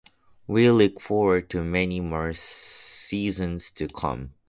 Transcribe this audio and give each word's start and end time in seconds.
We 0.47 0.67
look 0.71 0.99
forward 0.99 1.47
to 1.51 1.63
many 1.63 1.99
more 1.99 2.33
seasons 2.33 3.69
to 3.75 3.87
come. 3.87 4.33